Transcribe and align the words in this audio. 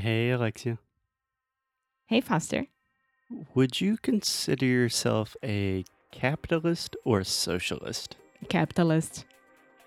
Hey, 0.00 0.30
Alexia. 0.30 0.78
Hey, 2.06 2.20
Foster. 2.20 2.66
Would 3.54 3.80
you 3.80 3.96
consider 3.96 4.66
yourself 4.66 5.36
a 5.42 5.84
capitalist 6.12 6.96
or 7.04 7.20
a 7.20 7.24
socialist? 7.24 8.16
Capitalist. 8.48 9.24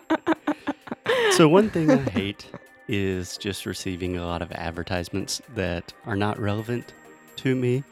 So, 1.37 1.47
one 1.47 1.69
thing 1.69 1.91
I 1.91 1.97
hate 2.09 2.49
is 2.87 3.37
just 3.37 3.67
receiving 3.67 4.17
a 4.17 4.25
lot 4.25 4.41
of 4.41 4.51
advertisements 4.53 5.39
that 5.53 5.93
are 6.07 6.15
not 6.15 6.39
relevant 6.39 6.95
to 7.35 7.55
me. 7.55 7.83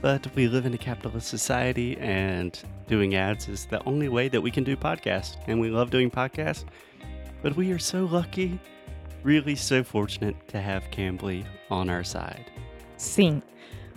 But 0.00 0.26
we 0.34 0.48
live 0.48 0.66
in 0.66 0.74
a 0.74 0.78
capitalist 0.78 1.28
society, 1.28 1.96
and 1.98 2.60
doing 2.88 3.14
ads 3.14 3.48
is 3.48 3.66
the 3.66 3.80
only 3.84 4.08
way 4.08 4.26
that 4.28 4.40
we 4.40 4.50
can 4.50 4.64
do 4.64 4.76
podcasts. 4.76 5.36
And 5.46 5.60
we 5.60 5.70
love 5.70 5.90
doing 5.90 6.10
podcasts. 6.10 6.64
But 7.42 7.54
we 7.54 7.70
are 7.70 7.78
so 7.78 8.06
lucky, 8.06 8.58
really 9.22 9.54
so 9.54 9.82
fortunate 9.82 10.36
to 10.48 10.60
have 10.60 10.84
Cambly 10.90 11.44
on 11.70 11.90
our 11.90 12.04
side. 12.04 12.50
Sim. 12.96 13.42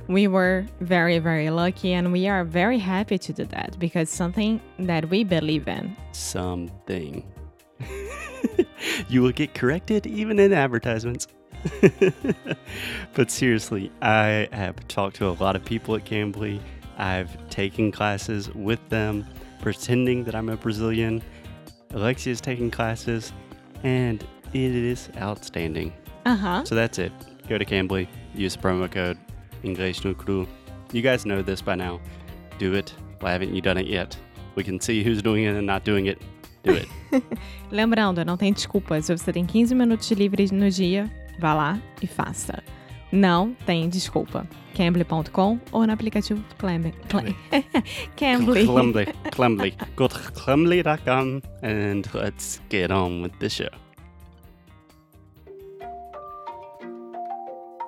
We 0.07 0.27
were 0.27 0.65
very, 0.79 1.19
very 1.19 1.49
lucky 1.49 1.93
and 1.93 2.11
we 2.11 2.27
are 2.27 2.43
very 2.43 2.79
happy 2.79 3.17
to 3.19 3.33
do 3.33 3.45
that 3.45 3.77
because 3.79 4.09
something 4.09 4.59
that 4.79 5.09
we 5.09 5.23
believe 5.23 5.67
in. 5.67 5.95
Something. 6.11 7.23
you 9.07 9.21
will 9.21 9.31
get 9.31 9.53
corrected 9.53 10.07
even 10.07 10.39
in 10.39 10.53
advertisements. 10.53 11.27
but 13.13 13.29
seriously, 13.29 13.91
I 14.01 14.47
have 14.51 14.87
talked 14.87 15.17
to 15.17 15.27
a 15.27 15.35
lot 15.39 15.55
of 15.55 15.63
people 15.63 15.95
at 15.95 16.05
Cambly. 16.05 16.59
I've 16.97 17.49
taken 17.49 17.91
classes 17.91 18.53
with 18.53 18.79
them, 18.89 19.25
pretending 19.61 20.23
that 20.23 20.35
I'm 20.35 20.49
a 20.49 20.57
Brazilian. 20.57 21.21
Alexia's 21.91 22.41
taking 22.41 22.71
classes, 22.71 23.31
and 23.83 24.25
it 24.53 24.75
is 24.75 25.09
outstanding. 25.17 25.91
Uh 26.25 26.35
huh. 26.35 26.63
So 26.65 26.75
that's 26.75 26.99
it. 26.99 27.11
Go 27.49 27.57
to 27.57 27.65
Cambly, 27.65 28.07
use 28.35 28.55
the 28.55 28.61
promo 28.61 28.89
code 28.91 29.17
English 29.63 30.03
no 30.03 30.13
Cru. 30.13 30.47
You 30.93 31.01
guys 31.01 31.25
know 31.25 31.41
this 31.41 31.61
by 31.61 31.75
now. 31.75 31.99
Do 32.59 32.73
it. 32.75 32.93
Why 33.21 33.31
haven't 33.31 33.53
you 33.55 33.61
done 33.61 33.77
it 33.77 33.87
yet? 33.87 34.17
We 34.55 34.63
can 34.63 34.79
see 34.79 35.03
who's 35.03 35.21
doing 35.21 35.45
it 35.45 35.55
and 35.55 35.65
not 35.65 35.83
doing 35.83 36.07
it. 36.07 36.21
Do 36.63 36.73
it. 36.73 36.87
Lembrando, 37.71 38.23
não 38.25 38.37
tem 38.37 38.53
desculpa. 38.53 39.01
Se 39.01 39.15
você 39.17 39.31
tem 39.33 39.45
15 39.45 39.73
minutos 39.73 40.11
livres 40.11 40.51
no 40.51 40.69
dia, 40.69 41.09
vá 41.39 41.53
lá 41.53 41.81
e 42.01 42.07
faça. 42.07 42.61
Não 43.11 43.53
tem 43.65 43.89
desculpa. 43.89 44.47
Cambly.com 44.75 45.59
ou 45.71 45.85
no 45.85 45.91
aplicativo 45.93 46.43
Clam- 46.57 46.93
Cambly. 48.15 48.65
Clemly, 48.65 49.05
Clemly. 49.31 49.73
Go 49.95 50.07
to 50.07 50.17
clemly.com 50.33 51.41
and 51.63 52.03
let's 52.13 52.61
get 52.69 52.91
on 52.91 53.21
with 53.23 53.33
the 53.39 53.49
show. 53.49 53.69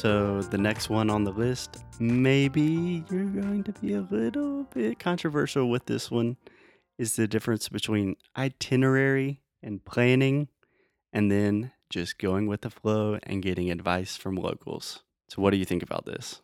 So, 0.00 0.40
the 0.40 0.56
next 0.56 0.88
one 0.88 1.10
on 1.10 1.24
the 1.24 1.30
list, 1.30 1.84
maybe 1.98 3.04
you're 3.10 3.26
going 3.26 3.62
to 3.64 3.72
be 3.82 3.92
a 3.92 4.00
little 4.00 4.64
bit 4.72 4.98
controversial 4.98 5.68
with 5.68 5.84
this 5.84 6.10
one, 6.10 6.38
is 6.96 7.16
the 7.16 7.28
difference 7.28 7.68
between 7.68 8.16
itinerary 8.34 9.42
and 9.62 9.84
planning, 9.84 10.48
and 11.12 11.30
then 11.30 11.72
just 11.90 12.16
going 12.16 12.46
with 12.46 12.62
the 12.62 12.70
flow 12.70 13.18
and 13.24 13.42
getting 13.42 13.70
advice 13.70 14.16
from 14.16 14.36
locals. 14.36 15.02
So, 15.28 15.42
what 15.42 15.50
do 15.50 15.58
you 15.58 15.66
think 15.66 15.82
about 15.82 16.06
this? 16.06 16.40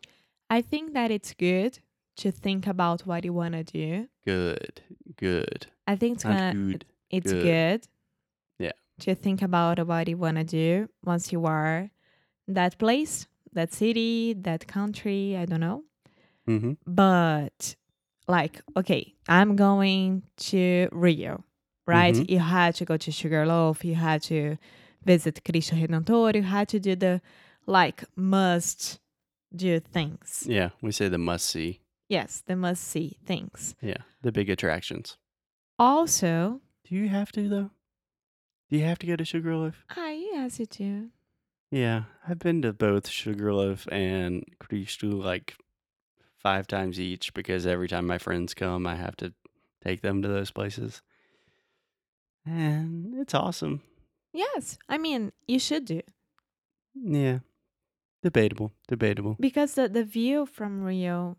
I 0.50 0.60
think 0.60 0.92
that 0.92 1.10
it's 1.10 1.32
good 1.32 1.78
to 2.16 2.30
think 2.30 2.66
about 2.66 3.06
what 3.06 3.24
you 3.24 3.32
want 3.32 3.54
to 3.54 3.64
do. 3.64 4.08
Good, 4.26 4.82
good. 5.16 5.66
I 5.86 5.96
think 5.96 6.16
it's 6.16 6.24
gonna, 6.24 6.52
good. 6.52 6.84
it's 7.08 7.32
good. 7.32 7.42
good. 7.42 7.88
Yeah. 8.58 8.72
To 9.00 9.14
think 9.14 9.40
about 9.40 9.78
what 9.86 10.08
you 10.08 10.18
want 10.18 10.36
to 10.36 10.44
do 10.44 10.90
once 11.02 11.32
you 11.32 11.46
are 11.46 11.88
in 12.46 12.52
that 12.52 12.76
place, 12.76 13.26
that 13.56 13.72
city, 13.74 14.34
that 14.48 14.66
country, 14.66 15.36
I 15.36 15.44
don't 15.50 15.60
know. 15.60 15.82
Mm-hmm. 16.48 16.72
But 16.86 17.74
like, 18.28 18.60
okay, 18.76 19.14
I'm 19.28 19.56
going 19.56 20.22
to 20.50 20.88
Rio, 20.92 21.44
right? 21.86 22.14
Mhm. 22.14 22.30
You 22.30 22.38
had 22.38 22.74
to 22.76 22.84
go 22.84 22.96
to 22.96 23.10
Sugarloaf, 23.10 23.84
you 23.84 23.94
had 23.96 24.22
to 24.30 24.56
visit 25.04 25.40
Cristo 25.44 25.76
Redentor, 25.76 26.34
you 26.34 26.42
had 26.42 26.68
to 26.68 26.78
do 26.80 26.94
the 26.96 27.20
like 27.66 28.04
must 28.14 29.00
do 29.54 29.80
things. 29.80 30.44
Yeah, 30.46 30.70
we 30.82 30.92
say 30.92 31.08
the 31.08 31.18
must 31.18 31.46
see. 31.46 31.80
Yes, 32.08 32.42
the 32.46 32.54
must 32.56 32.82
see 32.84 33.16
things. 33.26 33.74
Yeah, 33.82 34.02
the 34.22 34.30
big 34.32 34.48
attractions. 34.50 35.16
Also, 35.78 36.60
Do 36.88 36.94
you 36.94 37.08
have 37.08 37.32
to, 37.32 37.48
though? 37.48 37.70
Do 38.70 38.76
you 38.78 38.84
have 38.84 38.98
to 39.00 39.06
go 39.06 39.16
to 39.16 39.24
Sugarloaf? 39.24 39.84
I 39.90 40.12
yes 40.32 40.58
you 40.60 40.66
do. 40.66 41.10
Yeah, 41.76 42.04
I've 42.26 42.38
been 42.38 42.62
to 42.62 42.72
both 42.72 43.06
Sugarloaf 43.06 43.86
and 43.92 44.42
Cristo 44.58 45.08
like 45.08 45.56
five 46.38 46.66
times 46.66 46.98
each 46.98 47.34
because 47.34 47.66
every 47.66 47.86
time 47.86 48.06
my 48.06 48.16
friends 48.16 48.54
come, 48.54 48.86
I 48.86 48.94
have 48.94 49.14
to 49.18 49.34
take 49.84 50.00
them 50.00 50.22
to 50.22 50.28
those 50.28 50.50
places. 50.50 51.02
And 52.46 53.14
it's 53.20 53.34
awesome. 53.34 53.82
Yes, 54.32 54.78
I 54.88 54.96
mean 54.96 55.32
you 55.46 55.58
should 55.58 55.84
do 55.84 56.00
Yeah. 56.94 57.40
Debatable. 58.22 58.72
Debatable. 58.88 59.36
because 59.38 59.74
the 59.74 59.86
the 59.86 60.04
view 60.04 60.46
from 60.46 60.82
Rio 60.82 61.36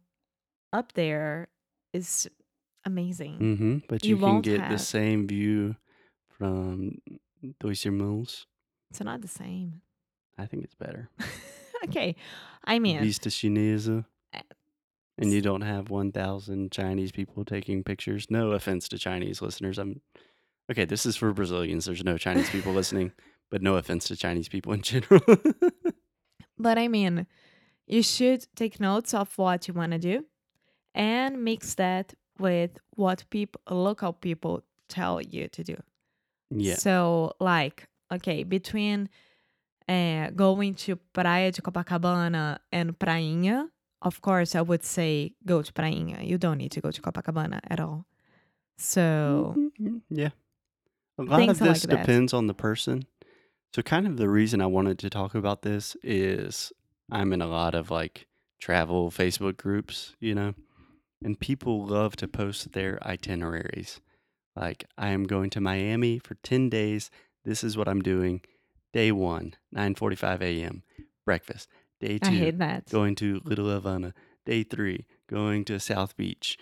up 0.71 0.93
there 0.93 1.47
is 1.93 2.29
amazing. 2.85 3.39
Mm-hmm. 3.39 3.77
But 3.89 4.05
You 4.05 4.17
you, 4.17 4.21
can 4.21 4.41
get 4.41 4.69
the 4.69 4.77
same 4.77 5.27
view 5.27 5.77
from 6.29 7.01
Dois 7.59 7.83
Irmãos. 7.85 8.45
It's 8.91 9.01
not 9.01 9.21
the 9.21 9.27
same. 9.27 9.81
I 10.37 10.45
think 10.45 10.63
it's 10.63 10.75
better. 10.75 11.09
okay, 11.85 12.15
I 12.63 12.79
mean 12.79 12.99
Vista 13.01 13.29
Chinesa. 13.29 14.05
Uh, 14.33 14.41
And 15.17 15.31
you 15.31 15.41
don't 15.41 15.61
have 15.61 15.89
1,000 15.89 16.71
Chinese 16.71 17.11
people 17.11 17.43
taking 17.43 17.83
pictures. 17.83 18.27
No 18.29 18.51
offense 18.51 18.87
to 18.89 18.97
Chinese 18.99 19.41
listeners. 19.41 19.77
I'm 19.79 20.01
okay. 20.71 20.85
This 20.85 21.05
is 21.05 21.15
for 21.15 21.33
Brazilians. 21.33 21.85
There's 21.85 22.03
no 22.03 22.17
Chinese 22.17 22.49
people 22.51 22.71
listening, 22.73 23.11
but 23.49 23.61
no 23.63 23.75
offense 23.77 24.07
to 24.09 24.15
Chinese 24.15 24.47
people 24.49 24.73
in 24.73 24.81
general. 24.81 25.21
But 26.59 26.77
I 26.79 26.87
mean, 26.87 27.27
you 27.85 28.01
should 28.01 28.47
take 28.55 28.79
notes 28.79 29.13
of 29.13 29.37
what 29.37 29.67
you 29.67 29.73
want 29.75 29.91
to 29.91 29.99
do 29.99 30.25
and 30.95 31.43
mix 31.43 31.75
that 31.75 32.15
with 32.39 32.79
what 32.95 33.23
people 33.29 33.61
local 33.69 34.13
people 34.13 34.63
tell 34.89 35.21
you 35.21 35.47
to 35.49 35.63
do. 35.63 35.75
yeah. 36.49 36.75
So, 36.75 37.33
like, 37.39 37.87
okay, 38.11 38.43
between 38.43 39.09
uh, 39.87 40.29
going 40.35 40.73
to 40.75 40.95
Praia 41.13 41.51
de 41.51 41.61
Copacabana 41.61 42.59
and 42.71 42.97
Prainha, 42.99 43.69
of 44.01 44.21
course, 44.21 44.55
I 44.55 44.61
would 44.61 44.83
say 44.83 45.33
go 45.45 45.61
to 45.61 45.71
Prainha. 45.73 46.25
You 46.25 46.37
don't 46.37 46.57
need 46.57 46.71
to 46.71 46.81
go 46.81 46.91
to 46.91 47.01
Copacabana 47.01 47.59
at 47.69 47.79
all. 47.79 48.05
So, 48.77 49.55
Mhm, 49.57 50.01
Yeah. 50.09 50.29
A 51.17 51.23
lot 51.23 51.41
of 51.41 51.47
like 51.47 51.57
this 51.57 51.81
that. 51.81 51.99
depends 52.01 52.33
on 52.33 52.45
the 52.47 52.53
person. 52.53 53.05
So, 53.73 53.81
kind 53.81 54.05
of 54.05 54.17
the 54.17 54.29
reason 54.29 54.61
I 54.61 54.67
wanted 54.67 54.99
to 54.99 55.09
talk 55.09 55.33
about 55.33 55.63
this 55.63 55.97
is 56.03 56.71
I'm 57.11 57.33
in 57.33 57.41
a 57.41 57.47
lot 57.47 57.73
of 57.73 57.89
like 57.89 58.27
travel 58.59 59.09
Facebook 59.09 59.57
groups, 59.57 60.15
you 60.19 60.35
know, 60.35 60.53
and 61.23 61.39
people 61.39 61.85
love 61.85 62.15
to 62.17 62.27
post 62.27 62.73
their 62.73 62.99
itineraries. 63.05 63.99
Like, 64.55 64.85
I 64.97 65.09
am 65.09 65.23
going 65.23 65.49
to 65.51 65.61
Miami 65.61 66.19
for 66.19 66.35
10 66.35 66.69
days. 66.69 67.09
This 67.45 67.63
is 67.63 67.77
what 67.77 67.87
I'm 67.87 68.01
doing. 68.01 68.41
Day 68.97 69.11
one, 69.11 69.53
9:45 69.75 70.41
a.m. 70.41 70.81
breakfast. 71.23 71.69
Day 71.99 72.17
I 72.19 72.29
two, 72.29 72.35
hate 72.35 72.57
that. 72.57 72.89
going 72.89 73.13
to 73.17 73.39
Little 73.45 73.69
Havana. 73.69 74.15
Day 74.43 74.63
three, 74.63 75.05
going 75.29 75.65
to 75.65 75.79
South 75.79 76.17
Beach. 76.17 76.57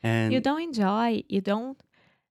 And 0.00 0.32
you 0.32 0.38
don't 0.38 0.62
enjoy 0.62 1.24
you 1.28 1.40
don't 1.40 1.76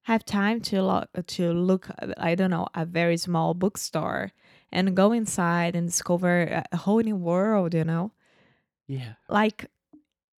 have 0.03 0.23
time 0.23 0.61
to 0.61 0.81
look 0.81 1.09
to 1.35 1.51
look 1.51 1.89
i 2.17 2.35
don't 2.35 2.51
know 2.51 2.67
a 2.73 2.85
very 2.85 3.17
small 3.17 3.53
bookstore 3.53 4.31
and 4.71 4.95
go 4.95 5.11
inside 5.11 5.75
and 5.75 5.87
discover 5.89 6.63
a 6.71 6.77
whole 6.77 7.01
new 7.01 7.17
world 7.17 7.73
you 7.73 7.83
know 7.83 8.13
yeah, 8.87 9.15
like 9.27 9.65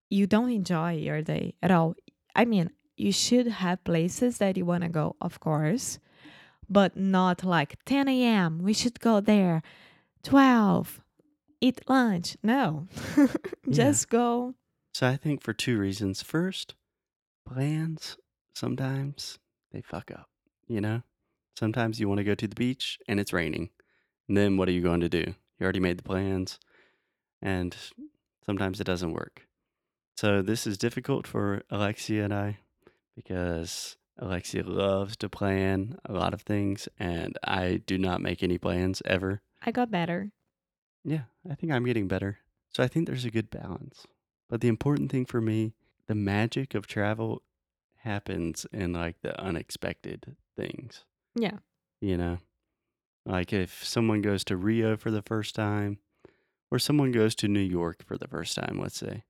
you 0.09 0.25
don't 0.25 0.49
enjoy 0.49 0.93
your 0.93 1.21
day 1.21 1.53
at 1.61 1.69
all 1.69 1.93
i 2.35 2.43
mean 2.43 2.71
you 2.97 3.11
should 3.11 3.45
have 3.45 3.83
places 3.83 4.39
that 4.39 4.57
you 4.57 4.65
want 4.65 4.81
to 4.81 4.89
go 4.89 5.15
of 5.21 5.39
course 5.39 5.99
but 6.69 6.95
not 6.95 7.43
like 7.43 7.83
10 7.85 8.07
a.m. 8.07 8.59
We 8.63 8.73
should 8.73 8.99
go 8.99 9.19
there. 9.19 9.61
12, 10.23 11.01
eat 11.61 11.81
lunch. 11.87 12.37
No, 12.43 12.87
just 13.69 14.09
go. 14.09 14.53
So 14.93 15.07
I 15.07 15.15
think 15.15 15.41
for 15.41 15.53
two 15.53 15.77
reasons. 15.77 16.21
First, 16.21 16.75
plans 17.47 18.17
sometimes 18.53 19.39
they 19.71 19.81
fuck 19.81 20.11
up, 20.11 20.29
you 20.67 20.81
know? 20.81 21.01
Sometimes 21.57 21.99
you 21.99 22.07
want 22.07 22.19
to 22.19 22.23
go 22.23 22.35
to 22.35 22.47
the 22.47 22.55
beach 22.55 22.99
and 23.07 23.19
it's 23.19 23.33
raining. 23.33 23.69
And 24.27 24.37
then 24.37 24.57
what 24.57 24.67
are 24.69 24.73
you 24.73 24.81
going 24.81 25.01
to 25.01 25.09
do? 25.09 25.35
You 25.59 25.63
already 25.63 25.79
made 25.79 25.97
the 25.97 26.03
plans 26.03 26.59
and 27.41 27.75
sometimes 28.45 28.79
it 28.79 28.85
doesn't 28.85 29.13
work. 29.13 29.47
So 30.17 30.41
this 30.41 30.67
is 30.67 30.77
difficult 30.77 31.25
for 31.25 31.63
Alexia 31.69 32.23
and 32.23 32.33
I 32.33 32.59
because 33.15 33.97
Alexia 34.19 34.63
loves 34.63 35.15
to 35.17 35.29
plan 35.29 35.97
a 36.05 36.13
lot 36.13 36.33
of 36.33 36.41
things 36.41 36.87
and 36.99 37.37
I 37.43 37.81
do 37.85 37.97
not 37.97 38.21
make 38.21 38.43
any 38.43 38.57
plans 38.57 39.01
ever. 39.05 39.41
I 39.65 39.71
got 39.71 39.89
better. 39.91 40.31
Yeah, 41.05 41.23
I 41.49 41.55
think 41.55 41.71
I'm 41.71 41.85
getting 41.85 42.07
better. 42.07 42.39
So 42.69 42.83
I 42.83 42.87
think 42.87 43.07
there's 43.07 43.25
a 43.25 43.31
good 43.31 43.49
balance. 43.49 44.05
But 44.49 44.61
the 44.61 44.67
important 44.67 45.09
thing 45.11 45.25
for 45.25 45.39
me, 45.41 45.73
the 46.07 46.15
magic 46.15 46.75
of 46.75 46.85
travel 46.85 47.43
happens 48.03 48.65
in 48.73 48.93
like 48.93 49.21
the 49.21 49.39
unexpected 49.41 50.35
things, 50.57 51.05
Yeah. 51.35 51.59
you 52.01 52.17
know? 52.17 52.39
Like 53.25 53.53
if 53.53 53.83
someone 53.85 54.21
goes 54.21 54.43
to 54.45 54.57
Rio 54.57 54.97
for 54.97 55.11
the 55.11 55.21
first 55.21 55.55
time 55.55 55.99
or 56.71 56.79
someone 56.79 57.11
goes 57.11 57.35
to 57.35 57.47
New 57.47 57.59
York 57.59 58.03
for 58.05 58.17
the 58.17 58.27
first 58.27 58.55
time, 58.55 58.79
let's 58.81 58.97
say, 58.97 59.23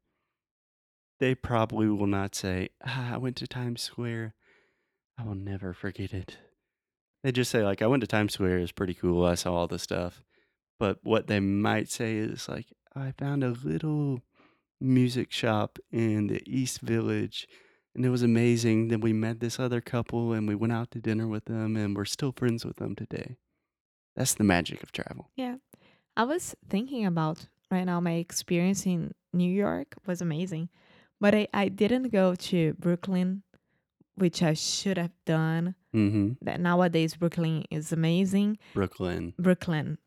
they 1.20 1.36
probably 1.36 1.88
will 1.90 2.08
not 2.08 2.34
say, 2.34 2.70
ah, 2.86 3.14
I 3.14 3.18
went 3.18 3.36
to 3.38 3.48
Times 3.48 3.82
Square. 3.82 4.34
I 5.20 5.24
will 5.24 5.36
never 5.36 5.74
forget 5.74 6.14
it. 6.14 6.38
They 7.24 7.32
just 7.32 7.52
say, 7.52 7.64
like, 7.64 7.82
I 7.82 7.88
went 7.88 8.02
to 8.02 8.08
Times 8.08 8.34
Square. 8.34 8.60
It's 8.60 8.72
pretty 8.72 8.94
cool. 8.94 9.26
I 9.26 9.36
saw 9.36 9.54
all 9.54 9.68
the 9.68 9.80
stuff. 9.80 10.24
But 10.80 11.00
what 11.04 11.28
they 11.28 11.42
might 11.42 11.90
say 11.90 12.16
is, 12.16 12.48
like, 12.48 12.68
I 12.96 13.14
found 13.18 13.44
a 13.44 13.50
little 13.50 14.22
music 14.80 15.32
shop 15.32 15.78
in 15.92 16.28
the 16.28 16.42
East 16.46 16.80
Village 16.80 17.48
and 17.96 18.06
it 18.06 18.10
was 18.10 18.24
amazing. 18.24 18.88
Then 18.88 19.02
we 19.02 19.14
met 19.14 19.40
this 19.40 19.60
other 19.60 19.82
couple 19.82 20.32
and 20.34 20.48
we 20.48 20.56
went 20.56 20.74
out 20.74 20.92
to 20.92 21.00
dinner 21.00 21.28
with 21.28 21.46
them 21.46 21.76
and 21.76 21.96
we're 21.96 22.06
still 22.06 22.32
friends 22.32 22.66
with 22.66 22.78
them 22.78 22.96
today. 22.96 23.38
That's 24.16 24.34
the 24.34 24.44
magic 24.44 24.84
of 24.84 24.92
travel. 24.92 25.30
Yeah. 25.36 25.56
I 26.16 26.24
was 26.24 26.56
thinking 26.70 27.06
about 27.06 27.48
right 27.72 27.84
now 27.84 28.00
my 28.00 28.14
experience 28.14 28.86
in 28.86 29.14
New 29.34 29.52
York 29.52 29.96
was 30.06 30.22
amazing. 30.22 30.70
But 31.22 31.36
I, 31.36 31.48
I 31.54 31.68
didn't 31.68 32.12
go 32.12 32.36
to 32.36 32.74
Brooklyn, 32.80 33.44
which 34.20 34.42
I 34.44 34.54
should 34.54 34.98
have 34.98 35.12
done. 35.26 35.76
Mm-hmm. 35.96 36.34
That 36.42 36.60
nowadays 36.60 37.16
Brooklyn 37.16 37.66
is 37.72 37.92
amazing. 37.92 38.58
Brooklyn. 38.74 39.34
Brooklyn. 39.40 39.98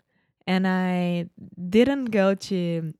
And 0.46 0.66
I 0.66 1.26
didn't 1.68 2.06
go 2.06 2.34
to 2.34 2.92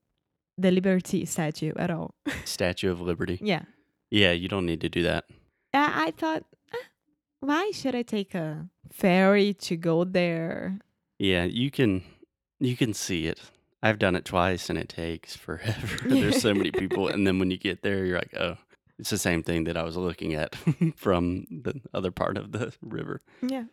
the 0.58 0.70
Liberty 0.70 1.24
statue 1.24 1.72
at 1.76 1.90
all. 1.90 2.14
Statue 2.44 2.90
of 2.90 3.00
Liberty. 3.00 3.38
yeah. 3.42 3.62
Yeah, 4.10 4.32
you 4.32 4.46
don't 4.46 4.66
need 4.66 4.82
to 4.82 4.90
do 4.90 5.02
that. 5.04 5.24
I, 5.72 6.08
I 6.08 6.10
thought, 6.10 6.44
"Ah, 6.74 6.86
why 7.40 7.70
should 7.72 7.94
I 7.94 8.02
take 8.02 8.34
a 8.34 8.68
ferry 8.92 9.54
to 9.54 9.74
go 9.76 10.04
there? 10.04 10.78
Yeah, 11.18 11.44
you 11.44 11.70
can 11.70 12.02
you 12.60 12.76
can 12.76 12.92
see 12.92 13.26
it. 13.26 13.40
I've 13.82 13.98
done 13.98 14.14
it 14.14 14.26
twice 14.26 14.68
and 14.68 14.78
it 14.78 14.90
takes 14.90 15.34
forever. 15.34 15.96
There's 16.08 16.42
so 16.42 16.52
many 16.52 16.70
people 16.70 17.08
and 17.12 17.26
then 17.26 17.38
when 17.38 17.50
you 17.50 17.56
get 17.56 17.80
there 17.82 18.04
you're 18.04 18.18
like, 18.18 18.34
"Oh, 18.38 18.58
it's 19.02 19.10
the 19.10 19.18
same 19.18 19.42
thing 19.42 19.64
that 19.64 19.76
I 19.76 19.82
was 19.82 19.96
looking 19.96 20.32
at 20.34 20.54
from 20.96 21.46
the 21.50 21.80
other 21.92 22.10
part 22.10 22.38
of 22.38 22.52
the 22.52 22.72
river." 22.80 23.20
Yeah. 23.42 23.64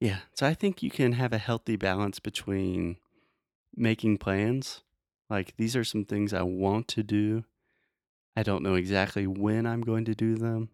Yeah. 0.00 0.18
So 0.34 0.46
I 0.46 0.54
think 0.54 0.82
you 0.82 0.90
can 0.90 1.12
have 1.12 1.32
a 1.32 1.38
healthy 1.38 1.76
balance 1.76 2.18
between 2.20 2.96
making 3.74 4.18
plans. 4.18 4.82
Like 5.30 5.54
these 5.56 5.74
are 5.76 5.84
some 5.84 6.04
things 6.04 6.32
I 6.32 6.42
want 6.42 6.88
to 6.88 7.02
do. 7.02 7.44
I 8.36 8.42
don't 8.42 8.62
know 8.62 8.74
exactly 8.74 9.26
when 9.26 9.66
I'm 9.66 9.80
going 9.80 10.04
to 10.06 10.14
do 10.14 10.36
them. 10.36 10.70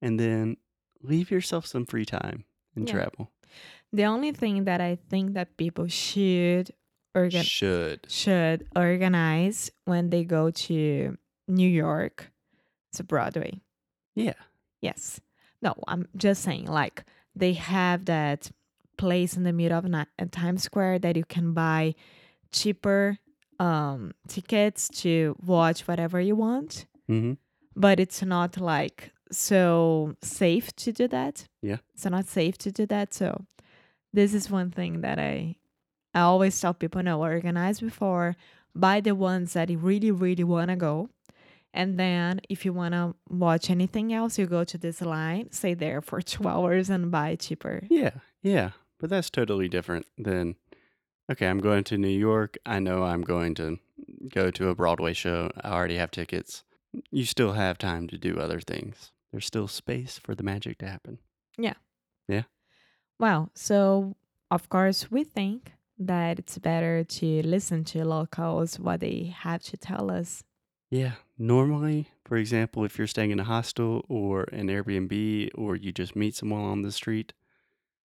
And 0.00 0.18
then 0.20 0.56
leave 1.02 1.30
yourself 1.30 1.66
some 1.66 1.84
free 1.86 2.04
time 2.06 2.44
and 2.74 2.86
Yeah. 2.88 2.94
travel. 2.94 3.30
The 3.92 4.04
only 4.04 4.32
thing 4.32 4.64
that 4.64 4.80
I 4.80 4.96
think 4.96 5.34
that 5.34 5.56
people 5.56 5.88
should 5.88 6.70
organ- 7.14 7.44
Should. 7.44 8.10
should 8.10 8.66
organize 8.74 9.70
when 9.84 10.10
they 10.10 10.24
go 10.24 10.50
to 10.50 11.16
New 11.48 11.68
York 11.68 12.30
to 12.94 13.04
Broadway. 13.04 13.60
Yeah. 14.14 14.34
Yes. 14.80 15.20
No, 15.62 15.74
I'm 15.88 16.06
just 16.16 16.42
saying, 16.42 16.66
like, 16.66 17.04
they 17.34 17.52
have 17.54 18.04
that 18.06 18.50
place 18.96 19.36
in 19.36 19.42
the 19.44 19.52
middle 19.52 19.78
of 19.78 19.84
Ni- 19.84 20.04
uh, 20.18 20.26
Times 20.30 20.62
Square 20.62 21.00
that 21.00 21.16
you 21.16 21.24
can 21.24 21.52
buy 21.52 21.94
cheaper 22.52 23.18
um, 23.58 24.12
tickets 24.28 24.88
to 25.02 25.36
watch 25.44 25.86
whatever 25.88 26.20
you 26.20 26.36
want, 26.36 26.86
Mm-hmm. 27.10 27.34
but 27.74 28.00
it's 28.00 28.22
not 28.22 28.58
like 28.60 29.12
so 29.30 30.14
safe 30.22 30.74
to 30.76 30.92
do 30.92 31.08
that. 31.08 31.46
Yeah. 31.62 31.76
It's 31.94 32.04
not 32.06 32.26
safe 32.26 32.58
to 32.58 32.72
do 32.72 32.86
that. 32.86 33.14
So, 33.14 33.44
this 34.12 34.34
is 34.34 34.50
one 34.50 34.70
thing 34.70 35.00
that 35.02 35.18
I 35.18 35.56
I 36.14 36.20
always 36.20 36.58
tell 36.60 36.74
people 36.74 37.02
no, 37.02 37.20
organize 37.20 37.80
before, 37.80 38.36
buy 38.74 39.00
the 39.00 39.14
ones 39.14 39.52
that 39.52 39.68
you 39.70 39.78
really, 39.78 40.10
really 40.10 40.44
want 40.44 40.70
to 40.70 40.76
go. 40.76 41.10
And 41.74 41.98
then 41.98 42.40
if 42.48 42.64
you 42.64 42.72
want 42.72 42.94
to 42.94 43.14
watch 43.28 43.68
anything 43.70 44.12
else, 44.12 44.38
you 44.38 44.46
go 44.46 44.64
to 44.64 44.78
this 44.78 45.00
line, 45.02 45.52
stay 45.52 45.74
there 45.74 46.00
for 46.00 46.20
two 46.32 46.48
hours 46.48 46.90
and 46.90 47.10
buy 47.10 47.36
cheaper. 47.36 47.82
Yeah. 47.90 48.10
Yeah. 48.42 48.70
But 48.98 49.10
that's 49.10 49.30
totally 49.30 49.68
different 49.68 50.06
than 50.16 50.56
okay, 51.30 51.48
I'm 51.48 51.58
going 51.58 51.84
to 51.84 51.98
New 51.98 52.08
York. 52.08 52.56
I 52.64 52.78
know 52.78 53.02
I'm 53.02 53.22
going 53.22 53.54
to 53.56 53.78
go 54.32 54.50
to 54.52 54.68
a 54.68 54.74
Broadway 54.74 55.12
show. 55.12 55.50
I 55.62 55.72
already 55.72 55.96
have 55.96 56.10
tickets. 56.10 56.62
You 57.10 57.24
still 57.24 57.52
have 57.52 57.78
time 57.78 58.08
to 58.08 58.16
do 58.16 58.38
other 58.38 58.60
things. 58.60 59.12
There's 59.32 59.46
still 59.46 59.68
space 59.68 60.18
for 60.18 60.34
the 60.34 60.42
magic 60.42 60.78
to 60.78 60.88
happen. 60.88 61.18
Yeah. 61.58 61.74
Yeah. 62.28 62.44
Well, 63.18 63.50
so 63.54 64.16
of 64.50 64.68
course, 64.68 65.10
we 65.10 65.24
think 65.24 65.72
that 65.98 66.38
it's 66.38 66.58
better 66.58 67.04
to 67.04 67.42
listen 67.42 67.84
to 67.84 68.04
locals, 68.04 68.78
what 68.78 69.00
they 69.00 69.34
have 69.36 69.62
to 69.64 69.76
tell 69.76 70.10
us. 70.10 70.44
Yeah. 70.90 71.12
Normally, 71.38 72.10
for 72.24 72.36
example, 72.36 72.84
if 72.84 72.96
you're 72.96 73.06
staying 73.06 73.30
in 73.30 73.40
a 73.40 73.44
hostel 73.44 74.04
or 74.08 74.44
an 74.44 74.68
Airbnb 74.68 75.50
or 75.54 75.76
you 75.76 75.92
just 75.92 76.16
meet 76.16 76.34
someone 76.34 76.62
on 76.62 76.82
the 76.82 76.92
street, 76.92 77.32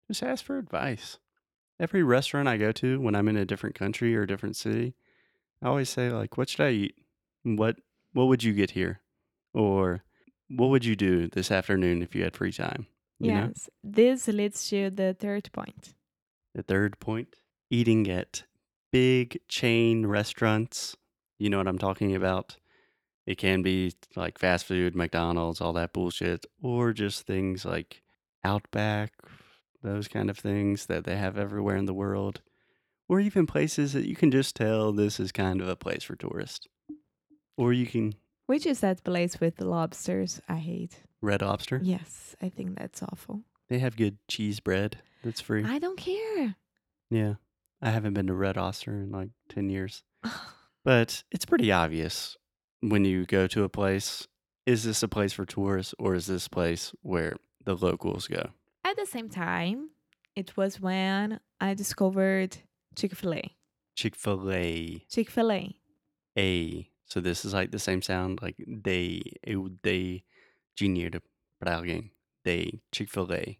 just 0.08 0.22
ask 0.22 0.44
for 0.44 0.58
advice. 0.58 1.18
Every 1.80 2.02
restaurant 2.02 2.48
I 2.48 2.56
go 2.56 2.72
to 2.72 3.00
when 3.00 3.14
I'm 3.14 3.28
in 3.28 3.36
a 3.36 3.44
different 3.44 3.74
country 3.74 4.14
or 4.14 4.22
a 4.22 4.26
different 4.26 4.56
city, 4.56 4.94
I 5.62 5.68
always 5.68 5.88
say 5.88 6.10
like, 6.10 6.36
"What 6.36 6.48
should 6.48 6.60
I 6.60 6.70
eat? 6.70 6.94
What 7.42 7.76
what 8.12 8.26
would 8.26 8.44
you 8.44 8.52
get 8.52 8.72
here?" 8.72 9.00
Or 9.52 10.04
"What 10.48 10.68
would 10.70 10.84
you 10.84 10.94
do 10.94 11.28
this 11.28 11.50
afternoon 11.50 12.02
if 12.02 12.14
you 12.14 12.22
had 12.22 12.36
free 12.36 12.52
time?" 12.52 12.86
You 13.18 13.32
know? 13.32 13.46
yes. 13.48 13.70
This 13.82 14.28
leads 14.28 14.68
to 14.68 14.90
the 14.90 15.16
third 15.18 15.50
point. 15.52 15.94
The 16.54 16.62
third 16.62 17.00
point, 17.00 17.34
eating 17.70 18.08
at 18.08 18.44
big 18.92 19.40
chain 19.48 20.06
restaurants. 20.06 20.96
You 21.38 21.50
know 21.50 21.58
what 21.58 21.68
I'm 21.68 21.78
talking 21.78 22.14
about? 22.14 22.56
It 23.26 23.38
can 23.38 23.62
be 23.62 23.94
like 24.16 24.38
fast 24.38 24.66
food, 24.66 24.94
McDonald's, 24.94 25.60
all 25.60 25.72
that 25.74 25.92
bullshit, 25.92 26.46
or 26.62 26.92
just 26.92 27.26
things 27.26 27.64
like 27.64 28.02
Outback, 28.44 29.12
those 29.82 30.08
kind 30.08 30.28
of 30.28 30.38
things 30.38 30.86
that 30.86 31.04
they 31.04 31.16
have 31.16 31.38
everywhere 31.38 31.76
in 31.76 31.86
the 31.86 31.94
world, 31.94 32.42
or 33.08 33.20
even 33.20 33.46
places 33.46 33.94
that 33.94 34.06
you 34.06 34.14
can 34.14 34.30
just 34.30 34.54
tell 34.54 34.92
this 34.92 35.18
is 35.18 35.32
kind 35.32 35.62
of 35.62 35.68
a 35.68 35.76
place 35.76 36.02
for 36.02 36.16
tourists. 36.16 36.68
Or 37.56 37.72
you 37.72 37.86
can 37.86 38.14
Which 38.46 38.66
is 38.66 38.80
that 38.80 39.04
place 39.04 39.40
with 39.40 39.56
the 39.56 39.66
lobsters 39.66 40.40
I 40.48 40.56
hate? 40.56 41.00
Red 41.22 41.40
Lobster. 41.40 41.80
Yes, 41.82 42.36
I 42.42 42.50
think 42.50 42.78
that's 42.78 43.02
awful. 43.02 43.40
They 43.68 43.78
have 43.78 43.96
good 43.96 44.18
cheese 44.28 44.60
bread 44.60 44.98
that's 45.22 45.40
free. 45.40 45.64
I 45.64 45.78
don't 45.78 45.96
care. 45.96 46.56
Yeah. 47.10 47.34
I 47.80 47.90
haven't 47.90 48.12
been 48.12 48.26
to 48.26 48.34
Red 48.34 48.56
Lobster 48.56 48.92
in 48.92 49.10
like 49.10 49.30
10 49.48 49.70
years. 49.70 50.02
But 50.84 51.24
it's 51.30 51.46
pretty 51.46 51.72
obvious 51.72 52.36
when 52.90 53.04
you 53.04 53.24
go 53.24 53.46
to 53.46 53.64
a 53.64 53.68
place 53.68 54.28
is 54.66 54.84
this 54.84 55.02
a 55.02 55.08
place 55.08 55.32
for 55.32 55.44
tourists 55.44 55.94
or 55.98 56.14
is 56.14 56.26
this 56.26 56.48
place 56.48 56.92
where 57.02 57.36
the 57.64 57.76
locals 57.76 58.26
go? 58.28 58.50
At 58.84 58.96
the 58.96 59.06
same 59.06 59.28
time, 59.28 59.90
it 60.34 60.56
was 60.56 60.80
when 60.80 61.40
I 61.60 61.74
discovered 61.74 62.56
Chick 62.96 63.14
fil 63.14 63.34
A. 63.34 63.56
Chick 63.96 64.16
fil 64.16 64.50
A. 64.50 65.04
Chick 65.08 65.30
fil 65.30 65.52
A. 65.52 65.76
A. 66.38 66.90
So 67.04 67.20
this 67.20 67.44
is 67.44 67.52
like 67.52 67.70
the 67.70 67.78
same 67.78 68.02
sound 68.02 68.40
like 68.42 68.56
they, 68.66 69.22
dei 69.82 70.24
dinheiro 70.78 71.20
para 71.60 71.78
alguém. 71.78 72.10
They, 72.44 72.80
Chick 72.92 73.10
fil 73.10 73.32
A. 73.32 73.58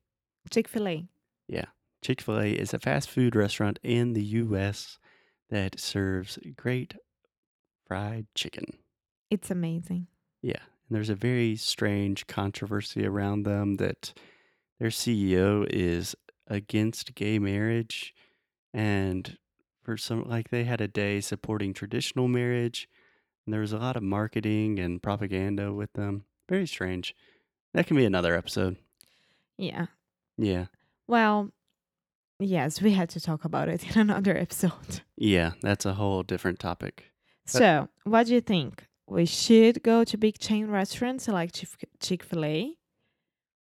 Chick 0.50 0.69
fil 0.69 0.88
A. 0.88 1.04
Yeah. 1.49 1.66
Chick 2.02 2.21
fil 2.21 2.40
A 2.40 2.50
is 2.50 2.75
a 2.75 2.78
fast 2.78 3.11
food 3.11 3.37
restaurant 3.37 3.78
in 3.83 4.14
the 4.14 4.25
U.S. 4.25 4.99
that 5.50 5.78
serves 5.78 6.38
great 6.57 6.95
fried 7.87 8.26
chicken. 8.35 8.78
It's 9.31 9.50
amazing. 9.50 10.07
Yeah. 10.43 10.61
And 10.88 10.97
there's 10.97 11.11
a 11.11 11.14
very 11.14 11.57
strange 11.57 12.26
controversy 12.26 13.07
around 13.07 13.45
them 13.45 13.76
that 13.76 14.12
their 14.78 14.90
CEO 14.90 15.66
is 15.71 16.14
against 16.47 17.14
gay 17.14 17.38
marriage 17.38 18.14
and 18.75 19.38
for 19.83 19.97
some 19.97 20.25
like 20.28 20.50
they 20.50 20.64
had 20.64 20.81
a 20.81 20.88
day 20.88 21.21
supporting 21.21 21.73
traditional 21.73 22.28
marriage 22.28 22.88
and 23.47 23.52
there 23.52 23.61
was 23.61 23.73
a 23.73 23.78
lot 23.78 23.97
of 23.97 24.02
marketing 24.02 24.78
and 24.78 25.02
propaganda 25.02 25.73
with 25.73 25.93
them. 25.95 26.25
Very 26.49 26.66
strange. 26.66 27.14
That 27.73 27.87
can 27.87 27.97
be 27.97 28.04
another 28.04 28.35
episode. 28.37 28.76
Yeah. 29.57 29.87
Yeah. 30.37 30.66
Well, 31.07 31.50
yes, 32.38 32.81
we 32.81 32.93
had 32.93 33.09
to 33.11 33.21
talk 33.21 33.45
about 33.45 33.69
it 33.69 33.85
in 33.97 34.00
another 34.00 34.37
episode. 34.37 35.00
Yeah, 35.16 35.52
that's 35.61 35.85
a 35.85 35.95
whole 35.95 36.23
different 36.23 36.59
topic. 36.59 37.12
So, 37.47 37.88
what 38.04 38.26
do 38.26 38.35
you 38.35 38.40
think? 38.40 38.87
We 39.06 39.26
should 39.26 39.82
go 39.82 40.04
to 40.04 40.16
big 40.16 40.38
chain 40.38 40.66
restaurants 40.68 41.28
like 41.28 41.52
Chick 42.00 42.23
fil 42.23 42.44
A 42.44 42.76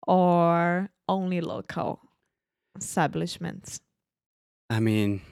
or 0.06 0.90
only 1.08 1.40
local 1.40 2.00
establishments? 2.76 3.80
I 4.68 4.80
mean, 4.80 5.22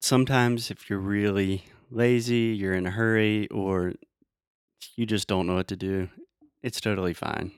sometimes 0.00 0.70
if 0.70 0.88
you're 0.88 0.98
really 0.98 1.64
lazy, 1.90 2.54
you're 2.58 2.74
in 2.74 2.86
a 2.86 2.90
hurry, 2.90 3.48
or 3.48 3.94
you 4.96 5.06
just 5.06 5.28
don't 5.28 5.46
know 5.46 5.56
what 5.56 5.68
to 5.68 5.76
do, 5.76 6.08
it's 6.62 6.80
totally 6.80 7.14
fine 7.14 7.52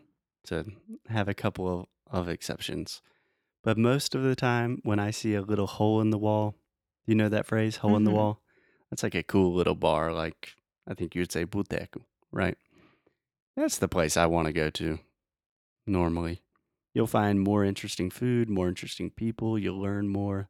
to 0.46 0.64
have 1.08 1.28
a 1.28 1.34
couple 1.34 1.80
of, 1.80 1.86
of 2.06 2.28
exceptions. 2.28 3.02
But 3.62 3.76
most 3.76 4.14
of 4.14 4.22
the 4.22 4.36
time, 4.36 4.80
when 4.84 4.98
I 4.98 5.10
see 5.10 5.34
a 5.34 5.42
little 5.42 5.66
hole 5.66 6.00
in 6.00 6.10
the 6.10 6.18
wall, 6.18 6.56
you 7.06 7.14
know 7.14 7.28
that 7.28 7.46
phrase, 7.46 7.76
hole 7.76 7.96
in 7.96 8.04
the 8.04 8.10
Mhm. 8.10 8.14
wall? 8.14 8.42
That's 8.90 9.02
like 9.02 9.14
a 9.14 9.22
cool 9.22 9.52
little 9.54 9.74
bar, 9.74 10.12
like 10.12 10.54
I 10.90 10.94
think 10.94 11.14
you'd 11.14 11.30
say 11.30 11.46
boteco, 11.46 12.02
right? 12.32 12.58
That's 13.56 13.78
the 13.78 13.88
place 13.88 14.16
I 14.16 14.26
want 14.26 14.46
to 14.46 14.52
go 14.52 14.70
to 14.70 14.98
normally. 15.86 16.42
You'll 16.92 17.06
find 17.06 17.40
more 17.40 17.64
interesting 17.64 18.10
food, 18.10 18.50
more 18.50 18.68
interesting 18.68 19.10
people, 19.10 19.56
you'll 19.56 19.80
learn 19.80 20.08
more, 20.08 20.48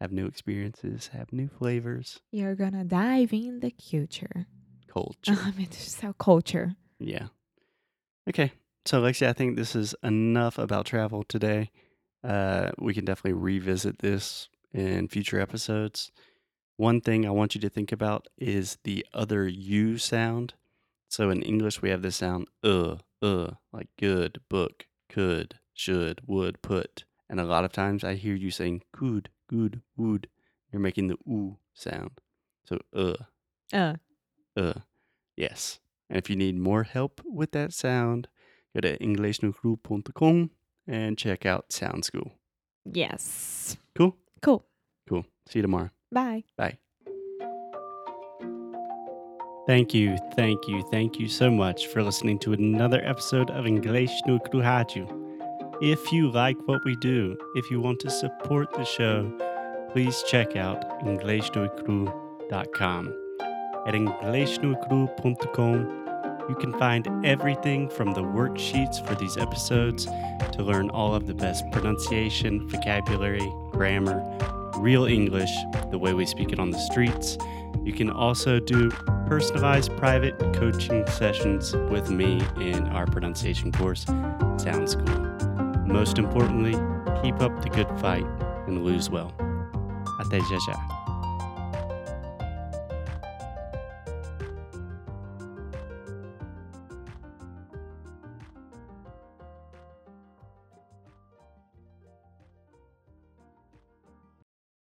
have 0.00 0.10
new 0.10 0.26
experiences, 0.26 1.08
have 1.08 1.32
new 1.32 1.48
flavors, 1.48 2.20
You're 2.32 2.54
gonna 2.54 2.84
dive 2.84 3.34
in 3.34 3.60
the 3.60 3.70
culture. 3.70 4.46
culture. 4.88 5.38
I 5.38 5.50
mean, 5.50 5.68
just 5.70 6.02
our 6.02 6.14
culture. 6.14 6.76
Yeah. 6.98 7.26
Okay. 8.28 8.52
So, 8.86 9.02
Lexi, 9.02 9.26
I 9.26 9.32
think 9.32 9.56
this 9.56 9.74
is 9.76 9.94
enough 10.02 10.58
about 10.58 10.86
travel 10.86 11.24
today. 11.24 11.70
Uh, 12.22 12.70
we 12.78 12.94
can 12.94 13.04
definitely 13.04 13.32
revisit 13.32 13.98
this 13.98 14.48
in 14.72 15.08
future 15.08 15.40
episodes. 15.40 16.10
One 16.76 17.00
thing 17.00 17.24
I 17.26 17.30
want 17.30 17.54
you 17.54 17.60
to 17.60 17.68
think 17.68 17.92
about 17.92 18.26
is 18.36 18.78
the 18.84 19.06
other 19.14 19.46
U 19.46 19.96
sound. 19.98 20.54
So, 21.08 21.30
in 21.30 21.42
English, 21.42 21.80
we 21.80 21.90
have 21.90 22.02
this 22.02 22.16
sound 22.16 22.48
uh, 22.64 22.96
uh, 23.22 23.52
like 23.72 23.88
good, 23.98 24.40
book, 24.48 24.86
could, 25.08 25.58
should, 25.72 26.20
would, 26.26 26.60
put. 26.62 27.04
And 27.30 27.38
a 27.38 27.44
lot 27.44 27.64
of 27.64 27.72
times 27.72 28.02
I 28.02 28.14
hear 28.14 28.34
you 28.34 28.50
saying 28.50 28.82
could, 28.92 29.28
good, 29.48 29.82
would. 29.96 30.28
You're 30.72 30.80
making 30.80 31.06
the 31.06 31.16
oo 31.28 31.56
sound. 31.72 32.20
So, 32.64 32.80
uh, 32.94 33.14
Uh, 33.72 33.94
uh, 34.56 34.80
yes. 35.36 35.78
And 36.10 36.18
if 36.18 36.28
you 36.28 36.34
need 36.36 36.56
more 36.58 36.82
help 36.82 37.20
with 37.24 37.52
that 37.52 37.72
sound, 37.72 38.26
go 38.74 38.80
to 38.80 38.98
EnglishNewCrew.com 38.98 40.50
and 40.86 41.16
check 41.16 41.46
out 41.46 41.72
Sound 41.72 42.04
School. 42.04 42.32
yes. 42.84 43.76
Cool? 43.94 44.16
Cool. 44.42 44.64
Cool. 45.08 45.24
See 45.48 45.60
you 45.60 45.62
tomorrow. 45.62 45.90
Bye. 46.14 46.44
Bye. 46.56 46.78
Thank 49.66 49.92
you, 49.94 50.16
thank 50.36 50.68
you, 50.68 50.84
thank 50.90 51.18
you 51.18 51.26
so 51.26 51.50
much 51.50 51.86
for 51.88 52.02
listening 52.02 52.38
to 52.40 52.52
another 52.52 53.00
episode 53.04 53.50
of 53.50 53.66
English 53.66 54.12
no 54.26 54.38
Kruhaju. 54.38 55.22
If 55.82 56.12
you 56.12 56.30
like 56.30 56.56
what 56.66 56.84
we 56.84 56.96
do, 56.96 57.34
if 57.56 57.70
you 57.70 57.80
want 57.80 57.98
to 58.00 58.10
support 58.10 58.70
the 58.74 58.84
show, 58.84 59.32
please 59.90 60.22
check 60.28 60.54
out 60.54 61.00
EnglishNoCrew.com. 61.00 63.14
At 63.86 63.94
EnglishNoCrew.com, 63.94 66.04
you 66.48 66.54
can 66.56 66.72
find 66.74 67.08
everything 67.24 67.88
from 67.88 68.12
the 68.12 68.22
worksheets 68.22 69.02
for 69.06 69.14
these 69.14 69.38
episodes 69.38 70.06
to 70.52 70.62
learn 70.62 70.90
all 70.90 71.14
of 71.14 71.26
the 71.26 71.32
best 71.34 71.64
pronunciation, 71.72 72.68
vocabulary, 72.68 73.50
grammar, 73.72 74.22
real 74.84 75.06
English, 75.06 75.50
the 75.90 75.98
way 75.98 76.12
we 76.12 76.26
speak 76.26 76.52
it 76.52 76.58
on 76.58 76.68
the 76.68 76.78
streets. 76.78 77.38
You 77.84 77.94
can 77.94 78.10
also 78.10 78.60
do 78.60 78.90
personalized 79.26 79.96
private 79.96 80.38
coaching 80.52 81.06
sessions 81.06 81.74
with 81.88 82.10
me 82.10 82.42
in 82.60 82.86
our 82.88 83.06
pronunciation 83.06 83.72
course, 83.72 84.04
Sound 84.58 84.90
School. 84.90 85.18
Most 85.86 86.18
importantly, 86.18 86.74
keep 87.22 87.40
up 87.40 87.62
the 87.62 87.70
good 87.70 87.88
fight 87.98 88.26
and 88.66 88.84
lose 88.84 89.08
well. 89.08 89.32
Até 90.20 90.38
já. 90.40 90.93